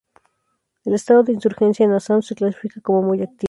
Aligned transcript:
El 0.83 0.95
estado 0.95 1.21
de 1.21 1.31
insurgencia 1.33 1.83
en 1.85 1.91
Assam 1.91 2.23
se 2.23 2.33
clasifica 2.33 2.81
como 2.81 3.03
muy 3.03 3.21
activa. 3.21 3.39